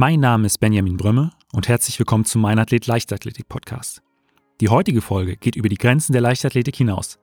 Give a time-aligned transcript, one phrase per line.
[0.00, 4.00] Mein Name ist Benjamin Brömme und herzlich willkommen zum Mein Athlet Leichtathletik Podcast.
[4.60, 7.18] Die heutige Folge geht über die Grenzen der Leichtathletik hinaus.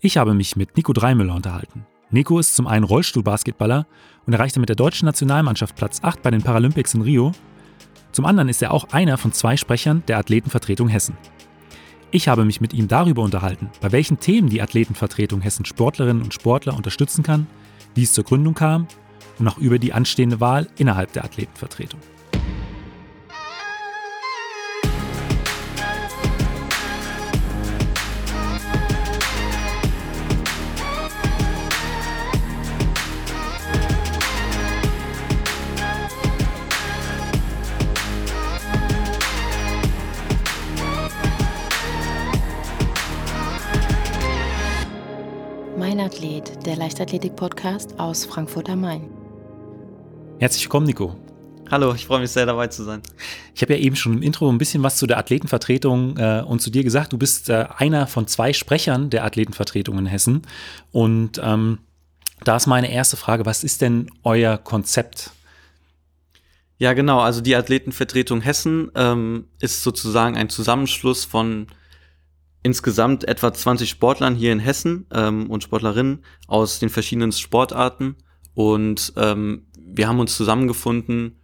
[0.00, 1.86] Ich habe mich mit Nico Dreimüller unterhalten.
[2.10, 3.86] Nico ist zum einen Rollstuhlbasketballer
[4.26, 7.30] und erreichte mit der deutschen Nationalmannschaft Platz 8 bei den Paralympics in Rio.
[8.10, 11.16] Zum anderen ist er auch einer von zwei Sprechern der Athletenvertretung Hessen.
[12.10, 16.34] Ich habe mich mit ihm darüber unterhalten, bei welchen Themen die Athletenvertretung Hessen Sportlerinnen und
[16.34, 17.46] Sportler unterstützen kann,
[17.94, 18.88] wie es zur Gründung kam
[19.42, 21.98] und auch über die anstehende Wahl innerhalb der Athletenvertretung.
[45.76, 49.21] Mein Athlet, der Leichtathletik-Podcast aus Frankfurt am Main.
[50.42, 51.14] Herzlich willkommen, Nico.
[51.70, 53.00] Hallo, ich freue mich sehr dabei zu sein.
[53.54, 56.60] Ich habe ja eben schon im Intro ein bisschen was zu der Athletenvertretung äh, und
[56.60, 57.12] zu dir gesagt.
[57.12, 60.42] Du bist äh, einer von zwei Sprechern der Athletenvertretung in Hessen.
[60.90, 61.78] Und ähm,
[62.42, 65.30] da ist meine erste Frage, was ist denn euer Konzept?
[66.76, 67.20] Ja, genau.
[67.20, 71.68] Also die Athletenvertretung Hessen ähm, ist sozusagen ein Zusammenschluss von
[72.64, 78.16] insgesamt etwa 20 Sportlern hier in Hessen ähm, und Sportlerinnen aus den verschiedenen Sportarten.
[78.54, 81.36] Und ähm, wir haben uns zusammengefunden,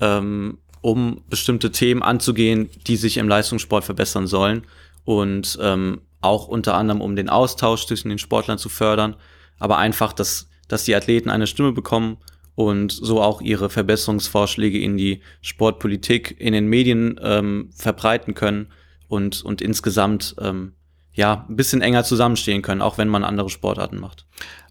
[0.00, 4.64] ähm, um bestimmte Themen anzugehen, die sich im Leistungssport verbessern sollen
[5.04, 9.16] und ähm, auch unter anderem um den Austausch zwischen den Sportlern zu fördern,
[9.58, 12.18] aber einfach, dass, dass die Athleten eine Stimme bekommen
[12.54, 18.68] und so auch ihre Verbesserungsvorschläge in die Sportpolitik, in den Medien ähm, verbreiten können
[19.08, 20.72] und, und insgesamt ähm,
[21.14, 24.26] ja, ein bisschen enger zusammenstehen können, auch wenn man andere Sportarten macht.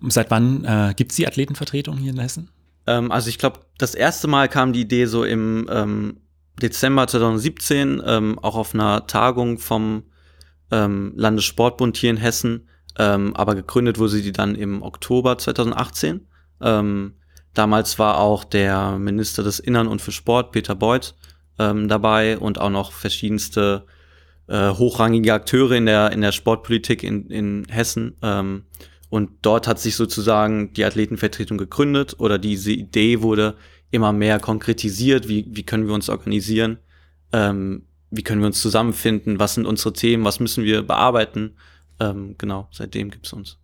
[0.07, 2.49] Seit wann äh, gibt es die Athletenvertretung hier in Hessen?
[2.87, 6.17] Ähm, also ich glaube, das erste Mal kam die Idee so im ähm,
[6.61, 10.03] Dezember 2017, ähm, auch auf einer Tagung vom
[10.71, 16.27] ähm, Landessportbund hier in Hessen, ähm, aber gegründet wurde sie dann im Oktober 2018.
[16.61, 17.15] Ähm,
[17.53, 21.15] damals war auch der Minister des Innern und für Sport, Peter Beuth,
[21.57, 23.85] dabei und auch noch verschiedenste
[24.51, 28.17] äh, hochrangige Akteure in der, in der Sportpolitik in, in Hessen.
[28.21, 28.65] Ähm,
[29.11, 33.57] und dort hat sich sozusagen die Athletenvertretung gegründet oder diese Idee wurde
[33.91, 35.27] immer mehr konkretisiert.
[35.27, 36.77] Wie, wie können wir uns organisieren?
[37.33, 39.37] Ähm, wie können wir uns zusammenfinden?
[39.37, 40.23] Was sind unsere Themen?
[40.23, 41.55] Was müssen wir bearbeiten?
[41.99, 43.57] Ähm, genau, seitdem gibt's uns.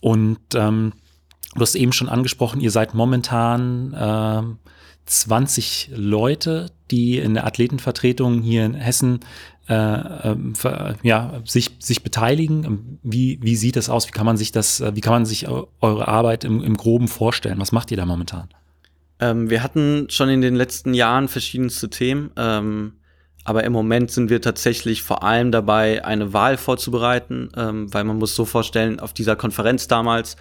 [0.00, 0.94] Und ähm,
[1.54, 4.58] du hast eben schon angesprochen, ihr seid momentan ähm,
[5.04, 9.20] 20 Leute, die in der Athletenvertretung hier in Hessen
[9.70, 10.52] äh, ähm,
[11.04, 12.98] ja, sich, sich beteiligen?
[13.04, 14.08] Wie, wie sieht das aus?
[14.08, 17.06] Wie kann man sich das, äh, wie kann man sich eure Arbeit im, im Groben
[17.06, 17.60] vorstellen?
[17.60, 18.48] Was macht ihr da momentan?
[19.20, 22.94] Ähm, wir hatten schon in den letzten Jahren verschiedenste Themen, ähm,
[23.44, 28.18] aber im Moment sind wir tatsächlich vor allem dabei, eine Wahl vorzubereiten, ähm, weil man
[28.18, 30.36] muss so vorstellen, auf dieser Konferenz damals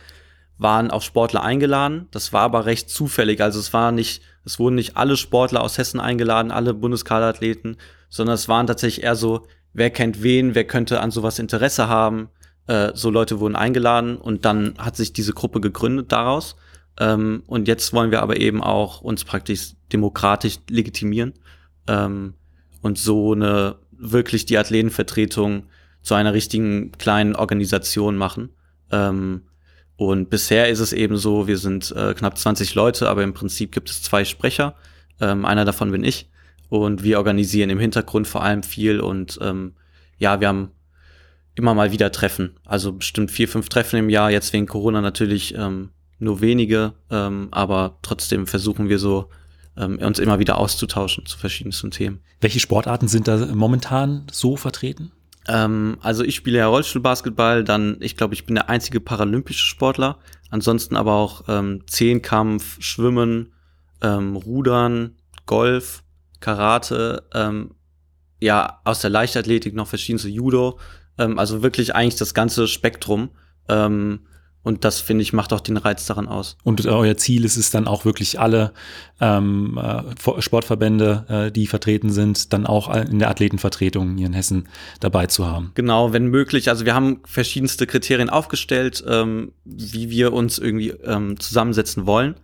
[0.58, 2.08] waren auch Sportler eingeladen.
[2.10, 3.42] Das war aber recht zufällig.
[3.42, 7.78] Also es war nicht, es wurden nicht alle Sportler aus Hessen eingeladen, alle Bundeskaderathleten,
[8.10, 12.30] sondern es waren tatsächlich eher so, wer kennt wen, wer könnte an sowas Interesse haben.
[12.68, 16.56] Äh, so Leute wurden eingeladen und dann hat sich diese Gruppe gegründet daraus.
[17.00, 21.34] Ähm, und jetzt wollen wir aber eben auch uns praktisch demokratisch legitimieren
[21.88, 22.34] ähm,
[22.82, 25.68] und so eine wirklich die Athletenvertretung
[26.02, 28.50] zu einer richtigen kleinen Organisation machen.
[28.92, 29.44] Ähm,
[29.98, 33.74] und bisher ist es eben so, wir sind äh, knapp 20 Leute, aber im Prinzip
[33.74, 34.76] gibt es zwei Sprecher.
[35.20, 36.30] Ähm, einer davon bin ich.
[36.70, 39.74] Und wir organisieren im Hintergrund vor allem viel und ähm,
[40.18, 40.72] ja, wir haben
[41.56, 42.56] immer mal wieder Treffen.
[42.66, 44.32] Also bestimmt vier, fünf Treffen im Jahr.
[44.32, 49.30] Jetzt wegen Corona natürlich ähm, nur wenige, ähm, aber trotzdem versuchen wir so,
[49.78, 52.20] ähm, uns immer wieder auszutauschen zu verschiedensten Themen.
[52.42, 55.12] Welche Sportarten sind da momentan so vertreten?
[55.48, 60.20] Ähm, also ich spiele ja Rollstuhlbasketball, dann, ich glaube, ich bin der einzige paralympische Sportler.
[60.50, 63.54] Ansonsten aber auch ähm, Zehnkampf, Schwimmen,
[64.02, 65.16] ähm, Rudern,
[65.46, 66.04] Golf,
[66.40, 67.76] Karate, ähm,
[68.42, 70.80] ja, aus der Leichtathletik noch verschiedenste Judo.
[71.18, 73.30] Ähm, also wirklich eigentlich das ganze Spektrum.
[73.68, 74.22] Ähm,
[74.62, 76.58] und das, finde ich, macht auch den Reiz daran aus.
[76.64, 78.74] Und euer Ziel ist es dann auch wirklich alle
[79.22, 84.68] ähm, äh, Sportverbände, äh, die vertreten sind, dann auch in der Athletenvertretung hier in Hessen
[85.00, 85.72] dabei zu haben.
[85.76, 86.70] Genau, wenn möglich.
[86.70, 92.36] Also wir haben verschiedenste Kriterien aufgestellt, ähm, wie wir uns irgendwie ähm, zusammensetzen wollen.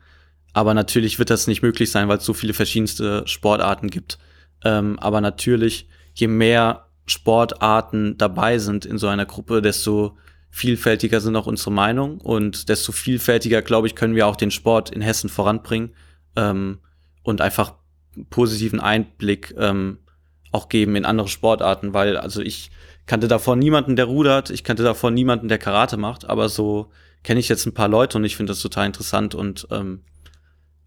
[0.55, 4.17] Aber natürlich wird das nicht möglich sein, weil es so viele verschiedenste Sportarten gibt.
[4.63, 10.17] Ähm, aber natürlich, je mehr Sportarten dabei sind in so einer Gruppe, desto
[10.49, 14.91] vielfältiger sind auch unsere Meinungen und desto vielfältiger, glaube ich, können wir auch den Sport
[14.91, 15.93] in Hessen voranbringen
[16.37, 16.79] ähm,
[17.21, 17.73] und einfach
[18.29, 19.97] positiven Einblick ähm,
[20.53, 22.71] auch geben in andere Sportarten, weil also ich
[23.07, 26.91] kannte davor niemanden, der rudert, ich kannte davor niemanden, der Karate macht, aber so
[27.23, 29.99] kenne ich jetzt ein paar Leute und ich finde das total interessant und ähm,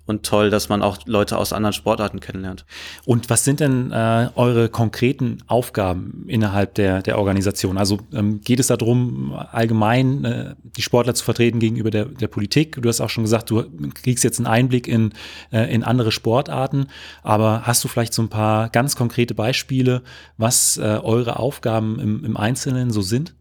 [0.09, 2.65] und toll, dass man auch Leute aus anderen Sportarten kennenlernt.
[3.05, 7.77] Und was sind denn äh, eure konkreten Aufgaben innerhalb der, der Organisation?
[7.77, 12.81] Also ähm, geht es darum, allgemein äh, die Sportler zu vertreten gegenüber der, der Politik?
[12.81, 15.13] Du hast auch schon gesagt, du kriegst jetzt einen Einblick in,
[15.53, 16.87] äh, in andere Sportarten,
[17.23, 20.03] aber hast du vielleicht so ein paar ganz konkrete Beispiele,
[20.39, 23.35] was äh, eure Aufgaben im, im Einzelnen so sind?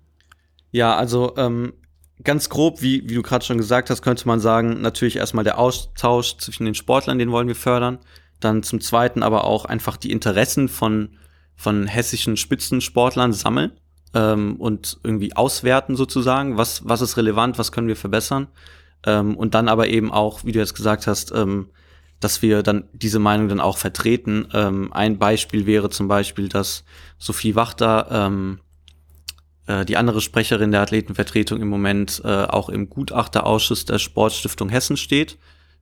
[0.71, 1.73] Ja, also ähm,
[2.23, 5.59] ganz grob, wie, wie du gerade schon gesagt hast, könnte man sagen, natürlich erstmal der
[5.59, 7.99] Austausch zwischen den Sportlern, den wollen wir fördern.
[8.39, 11.17] Dann zum Zweiten aber auch einfach die Interessen von,
[11.55, 13.71] von hessischen Spitzensportlern sammeln
[14.13, 16.57] ähm, und irgendwie auswerten sozusagen.
[16.57, 18.47] Was, was ist relevant, was können wir verbessern?
[19.05, 21.69] Ähm, und dann aber eben auch, wie du jetzt gesagt hast, ähm,
[22.19, 24.47] dass wir dann diese Meinung dann auch vertreten.
[24.53, 26.83] Ähm, ein Beispiel wäre zum Beispiel, dass
[27.19, 28.66] Sophie Wachter ähm, äh,
[29.85, 35.37] die andere Sprecherin der Athletenvertretung im Moment äh, auch im Gutachterausschuss der Sportstiftung Hessen steht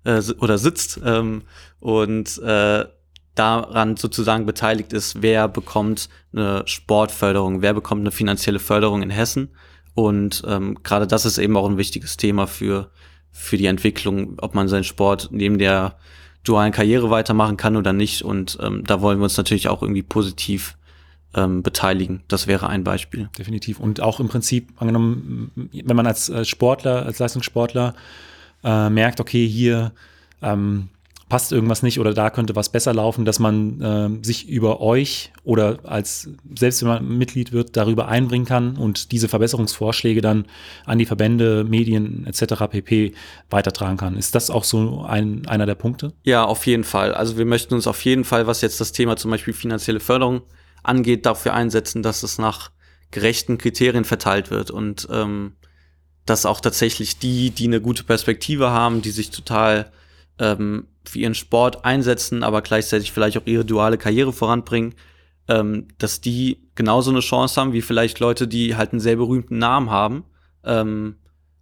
[0.05, 1.43] äh, oder sitzt ähm,
[1.79, 2.85] und äh,
[3.35, 9.49] daran sozusagen beteiligt ist, wer bekommt eine Sportförderung, wer bekommt eine finanzielle Förderung in Hessen.
[9.93, 12.89] Und ähm, gerade das ist eben auch ein wichtiges Thema für,
[13.31, 15.97] für die Entwicklung, ob man seinen Sport neben der
[16.43, 18.21] dualen Karriere weitermachen kann oder nicht.
[18.21, 20.77] Und ähm, da wollen wir uns natürlich auch irgendwie positiv
[21.35, 22.23] ähm, beteiligen.
[22.27, 23.29] Das wäre ein Beispiel.
[23.37, 23.79] Definitiv.
[23.79, 27.93] Und auch im Prinzip, angenommen, wenn man als, Sportler, als Leistungssportler
[28.63, 29.91] äh, merkt, okay, hier
[30.41, 30.89] ähm,
[31.27, 35.31] passt irgendwas nicht oder da könnte was besser laufen, dass man äh, sich über euch
[35.43, 40.45] oder als selbst wenn man Mitglied wird, darüber einbringen kann und diese Verbesserungsvorschläge dann
[40.85, 42.67] an die Verbände, Medien etc.
[42.69, 43.13] pp.
[43.49, 44.17] weitertragen kann.
[44.17, 46.13] Ist das auch so ein, einer der Punkte?
[46.23, 47.13] Ja, auf jeden Fall.
[47.13, 50.41] Also wir möchten uns auf jeden Fall, was jetzt das Thema zum Beispiel finanzielle Förderung
[50.87, 52.71] angeht, dafür einsetzen, dass es nach
[53.11, 55.55] gerechten Kriterien verteilt wird und ähm,
[56.25, 59.91] dass auch tatsächlich die, die eine gute Perspektive haben, die sich total
[60.39, 64.95] ähm, für ihren Sport einsetzen, aber gleichzeitig vielleicht auch ihre duale Karriere voranbringen,
[65.47, 69.59] ähm, dass die genauso eine Chance haben wie vielleicht Leute, die halt einen sehr berühmten
[69.59, 70.25] Namen haben.
[70.63, 71.17] Ähm,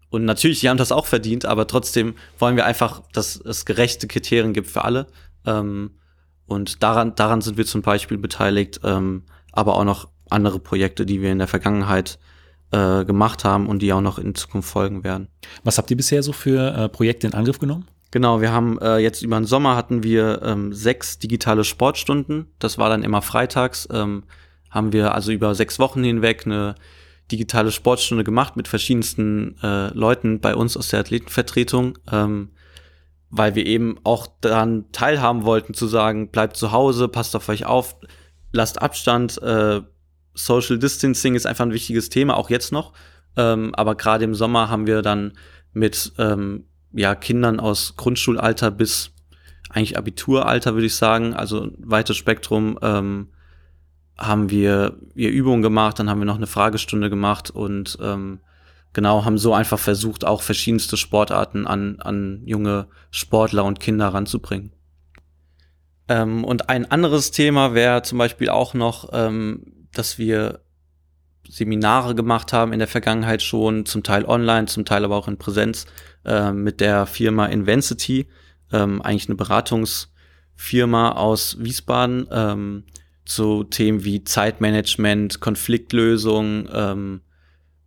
[0.10, 4.08] und natürlich, die haben das auch verdient, aber trotzdem wollen wir einfach, dass es gerechte
[4.08, 5.08] Kriterien gibt für alle.
[5.46, 5.92] Ähm,
[6.54, 11.22] und daran, daran sind wir zum Beispiel beteiligt, ähm, aber auch noch andere Projekte, die
[11.22, 12.20] wir in der Vergangenheit
[12.72, 15.28] äh, gemacht haben und die auch noch in Zukunft folgen werden.
[15.64, 17.88] Was habt ihr bisher so für äh, Projekte in Angriff genommen?
[18.12, 22.48] Genau, wir haben äh, jetzt über den Sommer hatten wir ähm, sechs digitale Sportstunden.
[22.60, 23.88] Das war dann immer freitags.
[23.92, 24.24] Ähm,
[24.70, 26.76] haben wir also über sechs Wochen hinweg eine
[27.32, 31.98] digitale Sportstunde gemacht mit verschiedensten äh, Leuten bei uns aus der Athletenvertretung.
[32.12, 32.50] Ähm,
[33.36, 37.66] weil wir eben auch daran teilhaben wollten, zu sagen, bleibt zu Hause, passt auf euch
[37.66, 37.96] auf,
[38.52, 39.42] lasst Abstand.
[39.42, 39.82] Äh,
[40.36, 42.94] Social Distancing ist einfach ein wichtiges Thema, auch jetzt noch.
[43.36, 45.34] Ähm, aber gerade im Sommer haben wir dann
[45.74, 49.12] mit ähm, ja, Kindern aus Grundschulalter bis
[49.72, 53.30] eigentlich Abituralter, würde ich sagen, also weites Spektrum, ähm,
[54.16, 58.42] haben wir, wir Übungen gemacht, dann haben wir noch eine Fragestunde gemacht und ähm,
[58.94, 64.72] genau, haben so einfach versucht, auch verschiedenste Sportarten an, an junge Sportler und Kinder ranzubringen.
[66.08, 70.62] Ähm, und ein anderes Thema wäre zum Beispiel auch noch, ähm, dass wir
[71.48, 75.38] Seminare gemacht haben in der Vergangenheit schon, zum Teil online, zum Teil aber auch in
[75.38, 75.86] Präsenz,
[76.26, 78.28] äh, mit der Firma Invensity,
[78.72, 82.84] ähm, eigentlich eine Beratungsfirma aus Wiesbaden, ähm,
[83.26, 87.22] zu Themen wie Zeitmanagement, Konfliktlösung, ähm,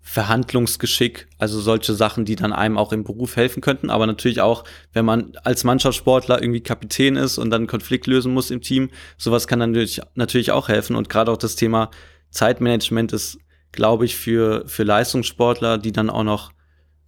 [0.09, 4.63] Verhandlungsgeschick, also solche Sachen, die dann einem auch im Beruf helfen könnten, aber natürlich auch,
[4.93, 9.49] wenn man als Mannschaftssportler irgendwie Kapitän ist und dann Konflikt lösen muss im Team, sowas
[9.49, 10.95] kann dann natürlich, natürlich auch helfen.
[10.95, 11.91] Und gerade auch das Thema
[12.31, 13.39] Zeitmanagement ist,
[13.73, 16.53] glaube ich, für, für Leistungssportler, die dann auch noch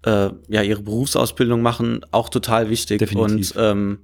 [0.04, 2.98] äh, ja, ihre Berufsausbildung machen, auch total wichtig.
[2.98, 3.52] Definitiv.
[3.52, 3.98] und ähm,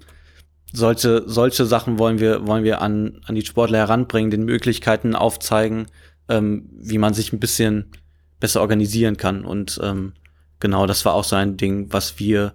[0.73, 5.87] solche, solche Sachen wollen wir, wollen wir an, an die Sportler heranbringen, den Möglichkeiten aufzeigen,
[6.29, 7.91] ähm, wie man sich ein bisschen
[8.45, 9.43] besser organisieren kann.
[9.43, 10.13] Und ähm,
[10.61, 12.53] genau, das war auch so ein Ding, was wir,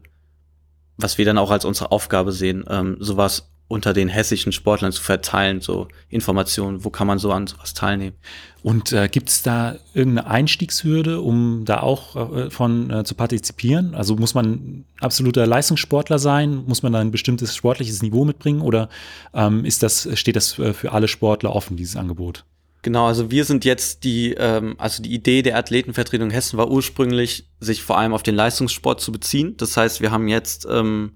[0.97, 5.01] was wir dann auch als unsere Aufgabe sehen, ähm, sowas unter den hessischen Sportlern zu
[5.01, 8.15] verteilen, so Informationen, wo kann man so an sowas teilnehmen.
[8.61, 13.95] Und äh, gibt es da irgendeine Einstiegshürde, um da auch äh, von äh, zu partizipieren?
[13.95, 16.65] Also muss man absoluter Leistungssportler sein?
[16.67, 18.61] Muss man da ein bestimmtes sportliches Niveau mitbringen?
[18.61, 18.89] Oder
[19.33, 22.45] ähm, ist das, steht das äh, für alle Sportler offen, dieses Angebot?
[22.81, 27.49] Genau, also wir sind jetzt die, ähm, also die Idee der Athletenvertretung Hessen war ursprünglich,
[27.59, 29.57] sich vor allem auf den Leistungssport zu beziehen.
[29.57, 31.13] Das heißt, wir haben jetzt ähm,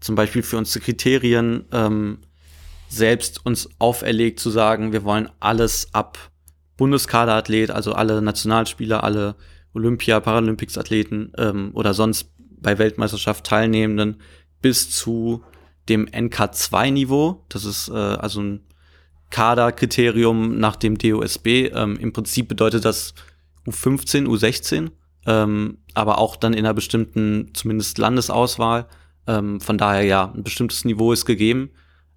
[0.00, 2.18] zum Beispiel für unsere Kriterien ähm,
[2.88, 6.18] selbst uns auferlegt zu sagen, wir wollen alles ab
[6.76, 9.36] Bundeskaderathlet, also alle Nationalspieler, alle
[9.74, 14.20] Olympia, Paralympics-Athleten ähm, oder sonst bei Weltmeisterschaft Teilnehmenden
[14.60, 15.42] bis zu
[15.88, 17.44] dem NK2-Niveau.
[17.48, 18.60] Das ist äh, also ein
[19.32, 21.72] Kaderkriterium nach dem DOSB.
[21.74, 23.14] Ähm, Im Prinzip bedeutet das
[23.66, 24.90] U15, U16,
[25.26, 28.86] ähm, aber auch dann in einer bestimmten, zumindest Landesauswahl.
[29.26, 31.70] Ähm, von daher ja, ein bestimmtes Niveau ist gegeben,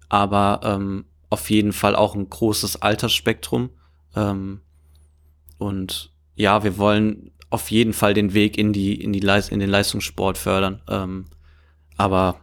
[0.08, 3.70] aber ähm, auf jeden Fall auch ein großes Altersspektrum.
[4.14, 4.60] Ähm,
[5.58, 9.58] und ja, wir wollen auf jeden Fall den Weg in die in die Leis in
[9.58, 10.82] den Leistungssport fördern.
[10.88, 11.26] Ähm,
[11.96, 12.40] aber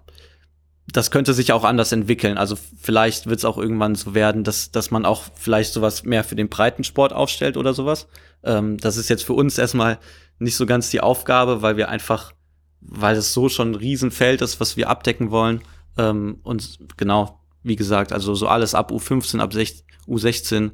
[0.91, 2.37] das könnte sich auch anders entwickeln.
[2.37, 6.23] Also vielleicht wird es auch irgendwann so werden, dass, dass man auch vielleicht sowas mehr
[6.23, 8.07] für den Breitensport aufstellt oder sowas.
[8.43, 9.97] Ähm, das ist jetzt für uns erstmal
[10.39, 12.33] nicht so ganz die Aufgabe, weil wir einfach,
[12.81, 15.61] weil es so schon ein Riesenfeld ist, was wir abdecken wollen.
[15.97, 20.71] Ähm, und genau, wie gesagt, also so alles ab U15, ab 16, U16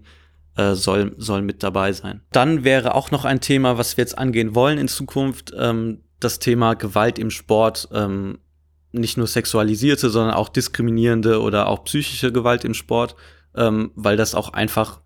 [0.56, 2.22] äh, soll, soll mit dabei sein.
[2.32, 6.40] Dann wäre auch noch ein Thema, was wir jetzt angehen wollen in Zukunft, ähm, das
[6.40, 7.90] Thema Gewalt im Sport.
[7.94, 8.40] Ähm,
[8.92, 13.16] nicht nur sexualisierte, sondern auch diskriminierende oder auch psychische Gewalt im Sport,
[13.56, 15.02] ähm, weil das auch einfach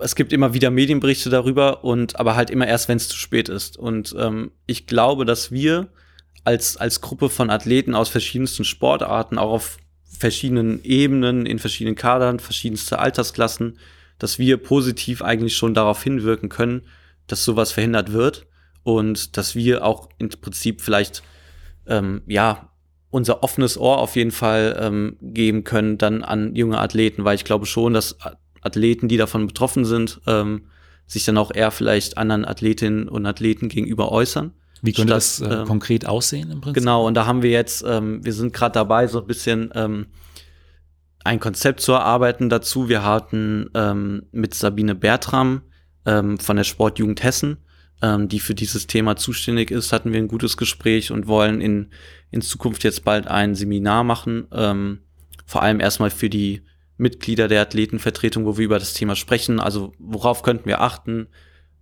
[0.00, 3.48] es gibt immer wieder Medienberichte darüber und aber halt immer erst, wenn es zu spät
[3.48, 3.76] ist.
[3.76, 5.88] Und ähm, ich glaube, dass wir
[6.44, 12.40] als als Gruppe von Athleten aus verschiedensten Sportarten, auch auf verschiedenen Ebenen, in verschiedenen Kadern,
[12.40, 13.78] verschiedenste Altersklassen,
[14.18, 16.82] dass wir positiv eigentlich schon darauf hinwirken können,
[17.26, 18.46] dass sowas verhindert wird
[18.82, 21.22] und dass wir auch im Prinzip vielleicht
[21.86, 22.70] ähm, ja
[23.10, 27.44] unser offenes Ohr auf jeden Fall ähm, geben können dann an junge Athleten, weil ich
[27.44, 28.18] glaube schon, dass
[28.60, 30.66] Athleten, die davon betroffen sind, ähm,
[31.06, 34.52] sich dann auch eher vielleicht anderen Athletinnen und Athleten gegenüber äußern.
[34.82, 36.82] Wie könnte das äh, ähm, konkret aussehen im Prinzip?
[36.82, 40.06] Genau, und da haben wir jetzt, ähm, wir sind gerade dabei, so ein bisschen ähm,
[41.24, 42.88] ein Konzept zu erarbeiten dazu.
[42.88, 45.62] Wir hatten ähm, mit Sabine Bertram
[46.04, 47.58] ähm, von der Sportjugend Hessen
[48.02, 51.90] ähm, die für dieses Thema zuständig ist, hatten wir ein gutes Gespräch und wollen in,
[52.30, 55.00] in Zukunft jetzt bald ein Seminar machen, ähm,
[55.46, 56.62] vor allem erstmal für die
[56.96, 59.60] Mitglieder der Athletenvertretung, wo wir über das Thema sprechen.
[59.60, 61.28] Also worauf könnten wir achten?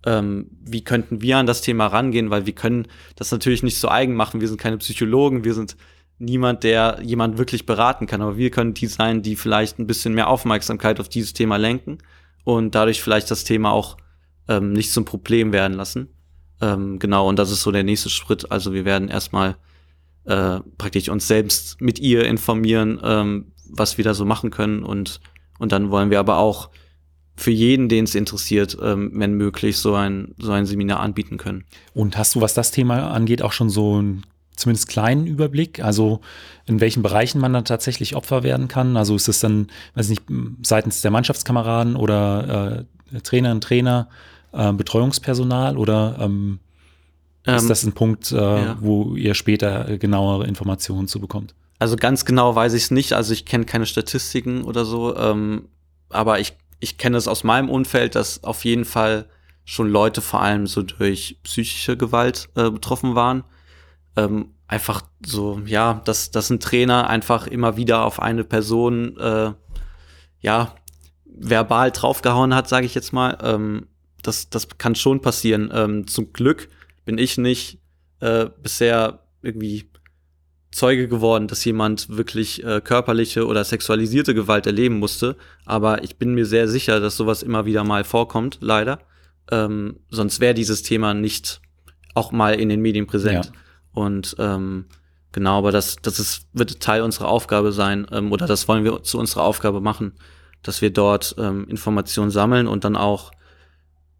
[0.04, 2.30] Ähm, wie könnten wir an das Thema rangehen?
[2.30, 4.40] Weil wir können das natürlich nicht so eigen machen.
[4.40, 5.76] Wir sind keine Psychologen, wir sind
[6.18, 8.23] niemand, der jemand wirklich beraten kann.
[8.23, 11.99] Aber wir können die sein, die vielleicht ein bisschen mehr Aufmerksamkeit auf dieses Thema lenken
[12.44, 13.96] und dadurch vielleicht das Thema auch
[14.48, 16.08] ähm, nicht zum Problem werden lassen.
[16.60, 18.50] Ähm, genau, und das ist so der nächste Schritt.
[18.50, 19.56] Also wir werden erstmal
[20.24, 25.20] äh, praktisch uns selbst mit ihr informieren, ähm, was wir da so machen können und,
[25.58, 26.70] und dann wollen wir aber auch
[27.36, 31.64] für jeden, den es interessiert, ähm, wenn möglich, so ein, so ein Seminar anbieten können.
[31.92, 34.24] Und hast du, was das Thema angeht, auch schon so einen
[34.56, 35.84] zumindest kleinen Überblick?
[35.84, 36.20] Also
[36.64, 38.96] in welchen Bereichen man dann tatsächlich Opfer werden kann?
[38.96, 40.22] Also ist es dann, weiß nicht,
[40.62, 44.08] seitens der Mannschaftskameraden oder äh, Trainerinnen, Trainer?
[44.56, 46.60] Äh, Betreuungspersonal oder ähm,
[47.44, 48.76] ist ähm, das ein Punkt, äh, ja.
[48.80, 51.54] wo ihr später genauere Informationen zu bekommt?
[51.78, 53.12] Also ganz genau weiß ich es nicht.
[53.12, 55.68] Also ich kenne keine Statistiken oder so, ähm,
[56.08, 59.26] aber ich, ich kenne es aus meinem Umfeld, dass auf jeden Fall
[59.64, 63.44] schon Leute vor allem so durch psychische Gewalt äh, betroffen waren.
[64.16, 69.52] Ähm, einfach so, ja, dass, dass ein Trainer einfach immer wieder auf eine Person, äh,
[70.40, 70.75] ja,
[71.25, 73.36] verbal draufgehauen hat, sage ich jetzt mal.
[73.42, 73.88] Ähm,
[74.23, 75.70] das, das kann schon passieren.
[75.73, 76.68] Ähm, zum Glück
[77.04, 77.78] bin ich nicht
[78.20, 79.88] äh, bisher irgendwie
[80.73, 85.37] Zeuge geworden, dass jemand wirklich äh, körperliche oder sexualisierte Gewalt erleben musste.
[85.64, 88.99] Aber ich bin mir sehr sicher, dass sowas immer wieder mal vorkommt, leider.
[89.50, 91.61] Ähm, sonst wäre dieses Thema nicht
[92.14, 93.46] auch mal in den Medien präsent.
[93.46, 93.52] Ja.
[93.92, 94.87] Und ähm,
[95.32, 99.02] genau, aber das, das ist, wird Teil unserer Aufgabe sein, ähm, oder das wollen wir
[99.02, 100.14] zu unserer Aufgabe machen,
[100.62, 103.30] dass wir dort ähm, Informationen sammeln und dann auch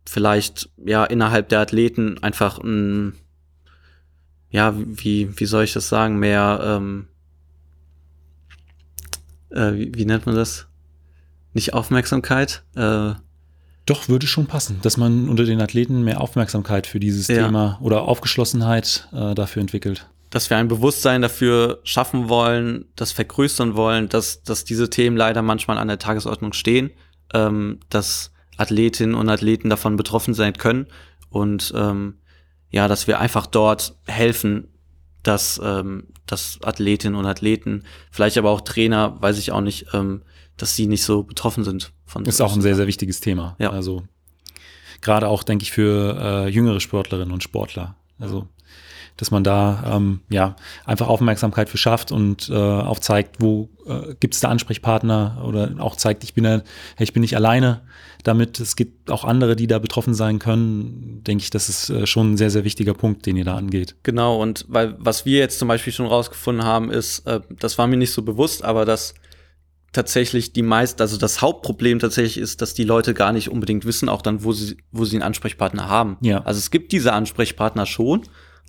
[0.09, 3.15] vielleicht ja innerhalb der Athleten einfach ein,
[4.51, 7.09] ja, wie, wie soll ich das sagen, mehr, ähm,
[9.51, 10.67] äh, wie, wie nennt man das?
[11.53, 12.65] Nicht Aufmerksamkeit?
[12.75, 13.15] Äh,
[13.87, 17.47] doch, würde schon passen, dass man unter den Athleten mehr Aufmerksamkeit für dieses ja.
[17.47, 20.09] Thema oder Aufgeschlossenheit äh, dafür entwickelt.
[20.31, 25.41] Dass wir ein Bewusstsein dafür schaffen wollen, das vergrößern wollen, dass, dass diese Themen leider
[25.41, 26.91] manchmal an der Tagesordnung stehen,
[27.33, 30.87] ähm, dass Athletinnen und Athleten davon betroffen sein können
[31.31, 32.19] und ähm,
[32.71, 34.69] ja, dass wir einfach dort helfen,
[35.23, 40.23] dass, ähm, dass Athletinnen und Athleten, vielleicht aber auch Trainer, weiß ich auch nicht, ähm,
[40.57, 42.25] dass sie nicht so betroffen sind von.
[42.25, 43.57] Ist auch ein sehr, sehr wichtiges Thema.
[43.59, 43.71] Ja.
[43.71, 44.05] Also
[45.01, 47.97] gerade auch, denke ich, für äh, jüngere Sportlerinnen und Sportler.
[48.19, 48.49] Also
[49.17, 54.15] dass man da ähm, ja einfach Aufmerksamkeit für schafft und äh, auch zeigt, wo äh,
[54.21, 56.63] gibt es da Ansprechpartner oder auch zeigt, ich bin ja,
[56.99, 57.83] ich bin nicht alleine
[58.25, 58.61] damit.
[58.61, 61.23] Es gibt auch andere, die da betroffen sein können.
[61.25, 63.97] Denke ich, das ist äh, schon ein sehr, sehr wichtiger Punkt, den ihr da angeht.
[64.03, 67.87] Genau, und weil was wir jetzt zum Beispiel schon rausgefunden haben, ist, äh, das war
[67.87, 69.15] mir nicht so bewusst, aber dass
[69.93, 74.11] tatsächlich die meist, also das Hauptproblem tatsächlich ist, dass die Leute gar nicht unbedingt wissen,
[74.11, 76.19] auch dann, wo sie, wo sie einen Ansprechpartner haben.
[76.21, 76.43] Ja.
[76.43, 78.23] Also es gibt diese Ansprechpartner schon,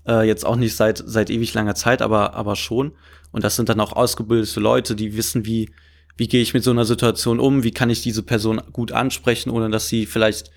[0.07, 2.93] äh, jetzt auch nicht seit, seit ewig langer Zeit, aber, aber schon.
[3.31, 5.69] Und das sind dann auch ausgebildete Leute, die wissen, wie,
[6.15, 9.49] wie gehe ich mit so einer Situation um, wie kann ich diese Person gut ansprechen,
[9.49, 10.51] ohne dass sie vielleicht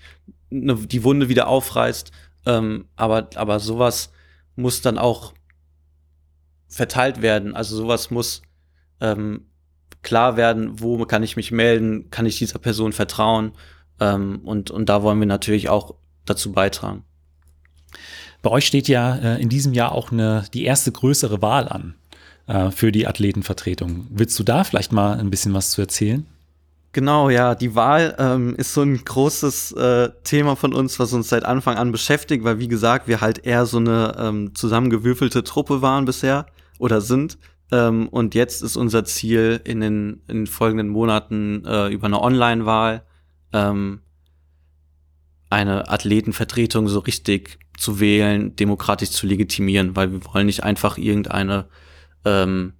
[0.49, 2.11] ne, die Wunde wieder aufreißt.
[2.45, 4.11] Ähm, aber, aber sowas
[4.55, 5.33] muss dann auch
[6.67, 7.55] verteilt werden.
[7.55, 8.41] Also sowas muss
[9.01, 9.47] ähm,
[10.01, 13.51] klar werden, wo kann ich mich melden, kann ich dieser Person vertrauen.
[13.99, 17.03] Ähm, und, und da wollen wir natürlich auch dazu beitragen.
[18.41, 21.95] Bei euch steht ja äh, in diesem Jahr auch eine, die erste größere Wahl an
[22.47, 24.07] äh, für die Athletenvertretung.
[24.09, 26.25] Willst du da vielleicht mal ein bisschen was zu erzählen?
[26.93, 31.29] Genau, ja, die Wahl ähm, ist so ein großes äh, Thema von uns, was uns
[31.29, 35.81] seit Anfang an beschäftigt, weil wie gesagt, wir halt eher so eine ähm, zusammengewürfelte Truppe
[35.81, 36.47] waren bisher
[36.79, 37.37] oder sind.
[37.71, 42.21] Ähm, und jetzt ist unser Ziel in den, in den folgenden Monaten äh, über eine
[42.21, 43.03] Online-Wahl
[43.53, 44.01] ähm,
[45.51, 51.67] eine Athletenvertretung so richtig zu wählen, demokratisch zu legitimieren, weil wir wollen nicht einfach irgendeine
[52.25, 52.73] ähm,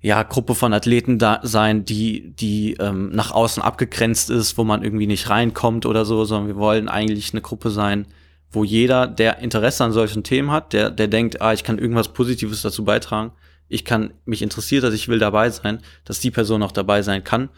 [0.00, 4.82] ja, Gruppe von Athleten da sein, die, die ähm, nach außen abgegrenzt ist, wo man
[4.82, 8.06] irgendwie nicht reinkommt oder so, sondern wir wollen eigentlich eine Gruppe sein,
[8.50, 12.12] wo jeder, der Interesse an solchen Themen hat, der, der denkt, ah, ich kann irgendwas
[12.12, 13.32] Positives dazu beitragen,
[13.68, 17.24] ich kann, mich interessiert dass ich will dabei sein, dass die Person auch dabei sein
[17.24, 17.48] kann.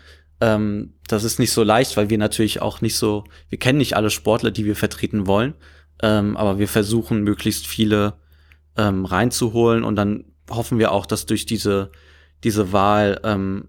[0.41, 3.97] Ähm, das ist nicht so leicht, weil wir natürlich auch nicht so, wir kennen nicht
[3.97, 5.55] alle Sportler, die wir vertreten wollen,
[6.03, 8.15] ähm, aber wir versuchen möglichst viele
[8.77, 11.91] ähm, reinzuholen und dann hoffen wir auch, dass durch diese,
[12.45, 13.69] diese Wahl ähm,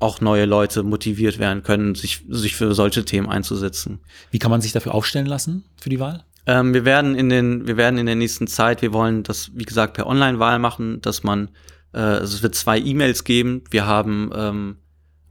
[0.00, 4.00] auch neue Leute motiviert werden können, sich, sich für solche Themen einzusetzen.
[4.30, 6.24] Wie kann man sich dafür aufstellen lassen für die Wahl?
[6.46, 9.64] Ähm, wir werden in den, wir werden in der nächsten Zeit, wir wollen das, wie
[9.64, 11.48] gesagt, per Online-Wahl machen, dass man,
[11.92, 13.62] äh, also es wird zwei E-Mails geben.
[13.70, 14.76] Wir haben ähm,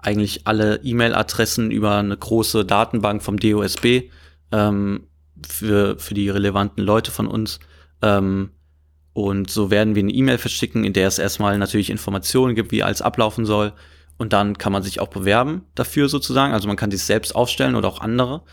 [0.03, 4.09] eigentlich alle E-Mail-Adressen über eine große Datenbank vom DOSB
[4.51, 5.07] ähm,
[5.47, 7.59] für, für die relevanten Leute von uns.
[8.01, 8.51] Ähm,
[9.13, 12.83] und so werden wir eine E-Mail verschicken, in der es erstmal natürlich Informationen gibt, wie
[12.83, 13.73] alles ablaufen soll.
[14.17, 16.53] Und dann kann man sich auch bewerben dafür sozusagen.
[16.53, 18.43] Also man kann sich selbst aufstellen oder auch andere.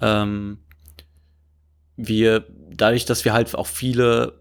[0.00, 0.58] Ähm,
[1.96, 4.39] wir, dadurch, dass wir halt auch viele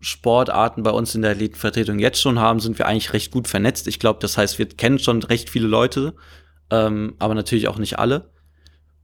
[0.00, 3.86] Sportarten bei uns in der Elitenvertretung jetzt schon haben, sind wir eigentlich recht gut vernetzt.
[3.88, 6.14] Ich glaube, das heißt, wir kennen schon recht viele Leute,
[6.70, 8.30] ähm, aber natürlich auch nicht alle.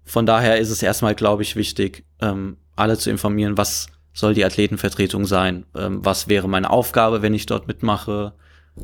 [0.04, 4.44] Von daher ist es erstmal, glaube ich, wichtig, ähm, alle zu informieren, was soll die
[4.44, 8.34] Athletenvertretung sein, ähm, was wäre meine Aufgabe, wenn ich dort mitmache,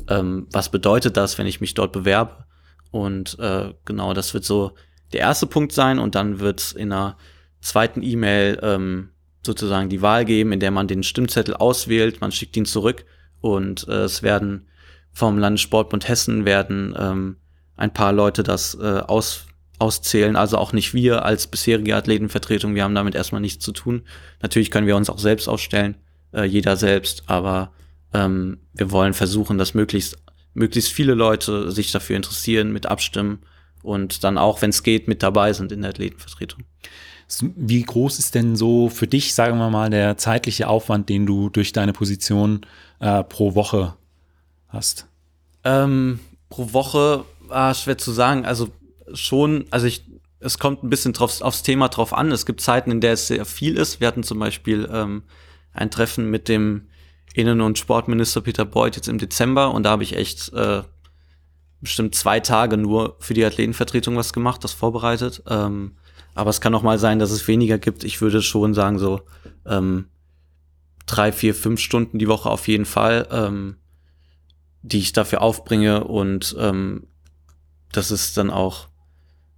[0.07, 2.45] ähm, was bedeutet das, wenn ich mich dort bewerbe.
[2.91, 4.73] Und äh, genau, das wird so
[5.11, 7.17] der erste Punkt sein und dann wird in einer
[7.59, 9.09] zweiten E-Mail ähm,
[9.45, 13.05] sozusagen die Wahl geben, in der man den Stimmzettel auswählt, man schickt ihn zurück
[13.41, 14.67] und äh, es werden
[15.13, 17.37] vom Landessportbund Hessen werden ähm,
[17.77, 19.45] ein paar Leute das äh, aus,
[19.79, 24.03] auszählen, also auch nicht wir als bisherige Athletenvertretung, wir haben damit erstmal nichts zu tun.
[24.41, 25.95] Natürlich können wir uns auch selbst ausstellen,
[26.33, 27.71] äh, jeder selbst, aber
[28.13, 30.17] ähm, wir wollen versuchen, dass möglichst,
[30.53, 33.39] möglichst viele Leute sich dafür interessieren, mit abstimmen
[33.83, 36.63] und dann auch, wenn es geht, mit dabei sind in der Athletenvertretung.
[37.39, 41.49] Wie groß ist denn so für dich, sagen wir mal, der zeitliche Aufwand, den du
[41.49, 42.65] durch deine Position
[42.99, 43.95] äh, pro Woche
[44.67, 45.07] hast?
[45.63, 48.45] Ähm, pro Woche, ah, schwer zu sagen.
[48.45, 48.69] Also
[49.13, 50.05] schon, also ich,
[50.39, 52.31] es kommt ein bisschen drauf, aufs Thema drauf an.
[52.31, 53.99] Es gibt Zeiten, in der es sehr viel ist.
[53.99, 55.23] Wir hatten zum Beispiel ähm,
[55.73, 56.87] ein Treffen mit dem
[57.33, 60.83] Innen- und Sportminister Peter Beuth jetzt im Dezember und da habe ich echt äh,
[61.81, 65.43] bestimmt zwei Tage nur für die Athletenvertretung was gemacht, das vorbereitet.
[65.49, 65.97] Ähm,
[66.35, 68.03] aber es kann auch mal sein, dass es weniger gibt.
[68.03, 69.21] Ich würde schon sagen, so
[69.65, 70.09] ähm,
[71.05, 73.77] drei, vier, fünf Stunden die Woche auf jeden Fall, ähm,
[74.81, 76.03] die ich dafür aufbringe.
[76.03, 77.07] Und ähm,
[77.93, 78.89] das ist dann auch,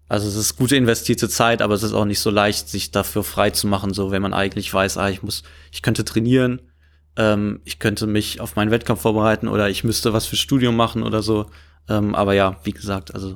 [0.08, 3.24] also es ist gute investierte Zeit, aber es ist auch nicht so leicht, sich dafür
[3.24, 6.62] frei zu machen, so wenn man eigentlich weiß, ah, ich muss, ich könnte trainieren,
[7.16, 11.02] ähm, ich könnte mich auf meinen Wettkampf vorbereiten oder ich müsste was für Studium machen
[11.02, 11.48] oder so.
[11.90, 13.36] Ähm, aber ja, wie gesagt, also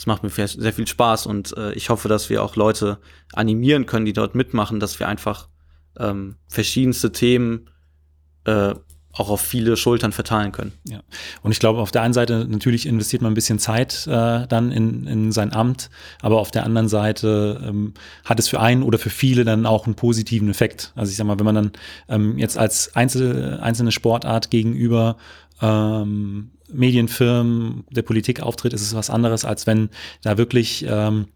[0.00, 2.96] es macht mir sehr viel Spaß und äh, ich hoffe, dass wir auch Leute
[3.34, 5.50] animieren können, die dort mitmachen, dass wir einfach
[5.98, 7.68] ähm, verschiedenste Themen
[8.46, 8.72] äh,
[9.12, 10.72] auch auf viele Schultern verteilen können.
[10.88, 11.02] Ja.
[11.42, 14.72] Und ich glaube, auf der einen Seite natürlich investiert man ein bisschen Zeit äh, dann
[14.72, 15.90] in, in sein Amt,
[16.22, 17.92] aber auf der anderen Seite ähm,
[18.24, 20.94] hat es für einen oder für viele dann auch einen positiven Effekt.
[20.94, 21.72] Also ich sag mal, wenn man dann
[22.08, 25.18] ähm, jetzt als einzel, einzelne Sportart gegenüber
[25.60, 29.90] ähm, Medienfirmen der Politik auftritt, ist es was anderes, als wenn
[30.22, 31.26] da wirklich ähm,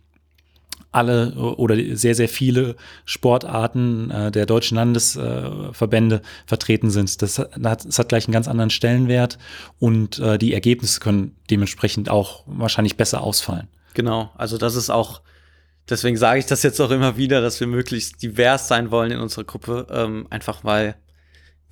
[0.94, 7.20] alle oder sehr, sehr viele Sportarten äh, der deutschen Landesverbände äh, vertreten sind.
[7.20, 9.38] Das hat, das hat gleich einen ganz anderen Stellenwert
[9.80, 13.68] und äh, die Ergebnisse können dementsprechend auch wahrscheinlich besser ausfallen.
[13.94, 15.22] Genau, also das ist auch,
[15.88, 19.18] deswegen sage ich das jetzt auch immer wieder, dass wir möglichst divers sein wollen in
[19.18, 20.96] unserer Gruppe, ähm, einfach weil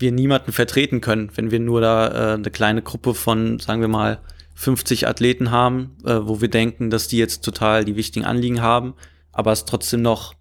[0.03, 3.89] wir niemanden vertreten können, wenn wir nur da äh, eine kleine Gruppe von, sagen wir
[3.89, 4.21] mal,
[4.55, 8.95] 50 Athleten haben, äh, wo wir denken, dass die jetzt total die wichtigen Anliegen haben,
[9.33, 10.35] aber es trotzdem noch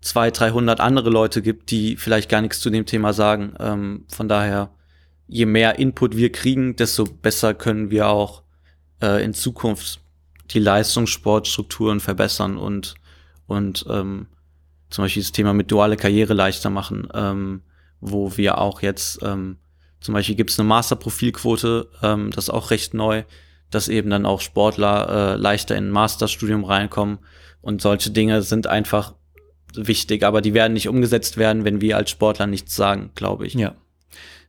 [0.00, 3.54] 200, 300 andere Leute gibt, die vielleicht gar nichts zu dem Thema sagen.
[3.60, 4.70] Ähm, von daher,
[5.28, 8.42] je mehr Input wir kriegen, desto besser können wir auch
[9.00, 10.00] äh, in Zukunft
[10.50, 12.94] die Leistungssportstrukturen verbessern und,
[13.46, 14.26] und ähm,
[14.90, 17.62] zum Beispiel das Thema mit duale Karriere leichter machen, ähm,
[18.00, 19.58] wo wir auch jetzt ähm,
[20.00, 23.24] zum Beispiel gibt es eine Masterprofilquote, ähm, das ist auch recht neu,
[23.70, 27.18] dass eben dann auch Sportler äh, leichter in ein Masterstudium reinkommen.
[27.60, 29.14] Und solche Dinge sind einfach
[29.74, 33.54] wichtig, aber die werden nicht umgesetzt werden, wenn wir als Sportler nichts sagen, glaube ich.
[33.54, 33.74] Ja.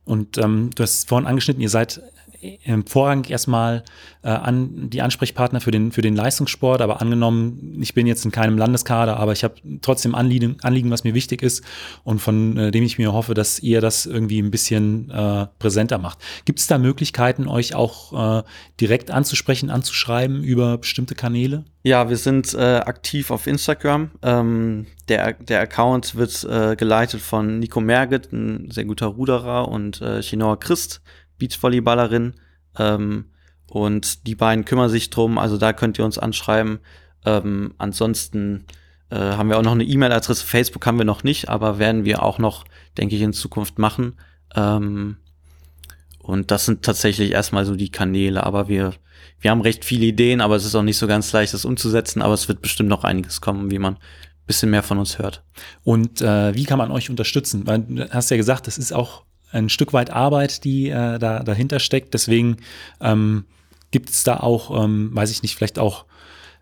[0.04, 2.00] Und ähm, du hast vorhin angeschnitten, ihr seid
[2.40, 3.82] im Vorrang erstmal
[4.22, 8.30] äh, an die Ansprechpartner für den, für den Leistungssport, aber angenommen, ich bin jetzt in
[8.30, 11.64] keinem Landeskader, aber ich habe trotzdem Anliegen, Anliegen, was mir wichtig ist
[12.04, 15.98] und von äh, dem ich mir hoffe, dass ihr das irgendwie ein bisschen äh, präsenter
[15.98, 16.18] macht.
[16.44, 18.42] Gibt es da Möglichkeiten, euch auch äh,
[18.80, 21.64] direkt anzusprechen, anzuschreiben über bestimmte Kanäle?
[21.82, 24.10] Ja, wir sind äh, aktiv auf Instagram.
[24.22, 30.02] Ähm, der, der Account wird äh, geleitet von Nico Merget, ein sehr guter Ruderer, und
[30.20, 31.00] Chinoa Christ
[31.38, 32.34] Beachvolleyballerin.
[32.78, 33.26] Ähm,
[33.70, 36.78] und die beiden kümmern sich drum, also da könnt ihr uns anschreiben.
[37.24, 38.64] Ähm, ansonsten
[39.10, 40.46] äh, haben wir auch noch eine E-Mail-Adresse.
[40.46, 42.64] Facebook haben wir noch nicht, aber werden wir auch noch,
[42.96, 44.14] denke ich, in Zukunft machen.
[44.54, 45.16] Ähm,
[46.18, 48.94] und das sind tatsächlich erstmal so die Kanäle, aber wir,
[49.40, 52.20] wir haben recht viele Ideen, aber es ist auch nicht so ganz leicht, das umzusetzen,
[52.20, 55.42] aber es wird bestimmt noch einiges kommen, wie man ein bisschen mehr von uns hört.
[55.84, 57.66] Und äh, wie kann man euch unterstützen?
[57.66, 61.42] Weil du hast ja gesagt, das ist auch ein Stück weit Arbeit, die äh, da
[61.42, 62.14] dahinter steckt.
[62.14, 62.58] Deswegen
[63.00, 63.44] ähm,
[63.90, 66.04] gibt es da auch, ähm, weiß ich nicht, vielleicht auch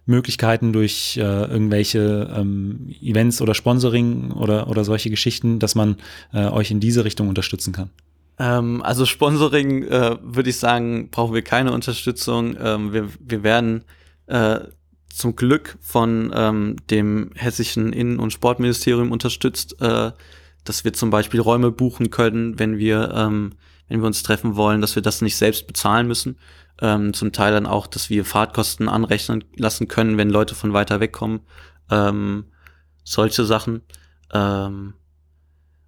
[0.06, 5.96] Möglichkeiten durch äh, irgendwelche ähm, Events oder Sponsoring oder, oder solche Geschichten, dass man
[6.32, 7.90] äh, euch in diese Richtung unterstützen kann?
[8.38, 12.56] Ähm, also Sponsoring äh, würde ich sagen, brauchen wir keine Unterstützung.
[12.60, 13.84] Ähm, wir, wir werden
[14.26, 14.60] äh,
[15.08, 19.76] zum Glück von ähm, dem hessischen Innen- und Sportministerium unterstützt.
[20.66, 23.52] Dass wir zum Beispiel Räume buchen können, wenn wir, ähm,
[23.88, 26.38] wenn wir uns treffen wollen, dass wir das nicht selbst bezahlen müssen.
[26.82, 31.00] Ähm, zum Teil dann auch, dass wir Fahrtkosten anrechnen lassen können, wenn Leute von weiter
[31.00, 31.40] weg kommen.
[31.90, 32.44] Ähm,
[33.02, 33.80] solche Sachen.
[34.34, 34.94] Ähm,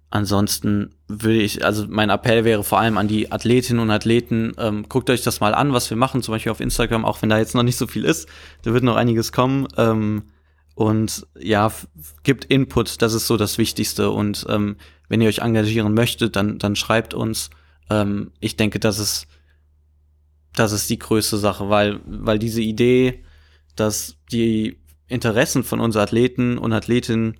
[0.09, 4.87] ansonsten würde ich, also mein Appell wäre vor allem an die Athletinnen und Athleten, ähm,
[4.89, 7.37] guckt euch das mal an, was wir machen, zum Beispiel auf Instagram, auch wenn da
[7.37, 8.27] jetzt noch nicht so viel ist,
[8.63, 9.67] da wird noch einiges kommen.
[9.77, 10.23] Ähm,
[10.79, 11.73] und ja,
[12.23, 14.11] gibt Input, das ist so das Wichtigste.
[14.11, 14.77] Und ähm,
[15.09, 17.49] wenn ihr euch engagieren möchtet, dann, dann schreibt uns.
[17.89, 19.27] Ähm, ich denke, das ist,
[20.55, 23.25] das ist die größte Sache, weil, weil diese Idee,
[23.75, 27.35] dass die Interessen von unseren Athleten und Athletinnen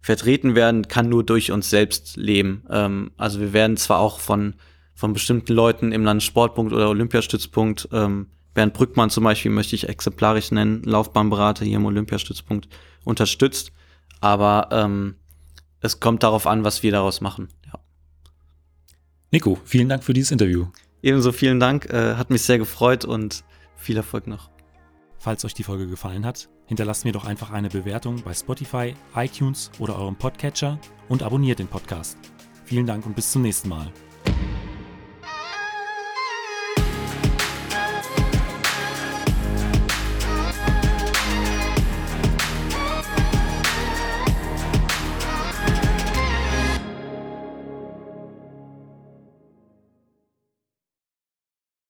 [0.00, 2.62] vertreten werden, kann nur durch uns selbst leben.
[2.70, 4.54] Ähm, also wir werden zwar auch von,
[4.94, 10.52] von bestimmten Leuten im Landessportpunkt oder Olympiastützpunkt ähm, Bernd Brückmann zum Beispiel möchte ich exemplarisch
[10.52, 12.68] nennen, Laufbahnberater hier im Olympiastützpunkt
[13.04, 13.72] unterstützt.
[14.20, 15.16] Aber ähm,
[15.80, 17.48] es kommt darauf an, was wir daraus machen.
[17.66, 17.80] Ja.
[19.32, 20.68] Nico, vielen Dank für dieses Interview.
[21.02, 23.44] Ebenso vielen Dank, äh, hat mich sehr gefreut und
[23.76, 24.50] viel Erfolg noch.
[25.18, 29.70] Falls euch die Folge gefallen hat, hinterlasst mir doch einfach eine Bewertung bei Spotify, iTunes
[29.78, 32.16] oder eurem Podcatcher und abonniert den Podcast.
[32.64, 33.92] Vielen Dank und bis zum nächsten Mal.